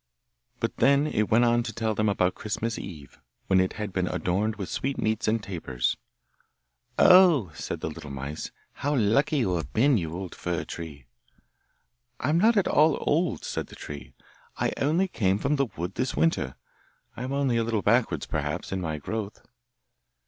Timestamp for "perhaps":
18.27-18.71